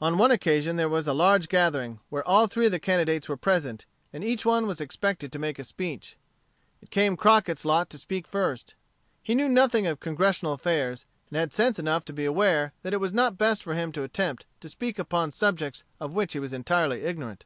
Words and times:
On 0.00 0.16
one 0.16 0.30
occasion 0.30 0.76
there 0.76 0.88
was 0.88 1.06
a 1.06 1.12
large 1.12 1.50
gathering, 1.50 2.00
where 2.08 2.26
all 2.26 2.46
three 2.46 2.64
of 2.64 2.72
the 2.72 2.80
candidates 2.80 3.28
were 3.28 3.36
present, 3.36 3.84
and 4.10 4.24
each 4.24 4.46
one 4.46 4.66
was 4.66 4.80
expected 4.80 5.30
to 5.30 5.38
make 5.38 5.58
a 5.58 5.64
speech. 5.64 6.16
It 6.80 6.88
came 6.88 7.14
Crockett's 7.14 7.66
lot 7.66 7.90
to 7.90 7.98
speak 7.98 8.26
first. 8.26 8.74
He 9.22 9.34
knew 9.34 9.50
nothing 9.50 9.86
of 9.86 10.00
Congressional 10.00 10.54
affairs, 10.54 11.04
and 11.28 11.36
had 11.36 11.52
sense 11.52 11.78
enough 11.78 12.06
to 12.06 12.14
be 12.14 12.24
aware 12.24 12.72
that 12.80 12.94
it 12.94 13.00
was 13.00 13.12
not 13.12 13.36
best 13.36 13.62
for 13.62 13.74
him 13.74 13.92
to 13.92 14.02
attempt 14.02 14.46
to 14.60 14.68
speak 14.70 14.98
upon 14.98 15.30
subjects 15.30 15.84
of 16.00 16.14
which 16.14 16.32
he 16.32 16.38
was 16.38 16.54
entirely 16.54 17.02
ignorant. 17.02 17.44